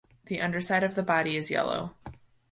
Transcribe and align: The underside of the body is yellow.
The 0.25 0.41
underside 0.41 0.81
of 0.83 0.95
the 0.95 1.03
body 1.03 1.37
is 1.37 1.51
yellow. 1.51 1.93